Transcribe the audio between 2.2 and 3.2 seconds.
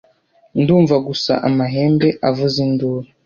avuza induru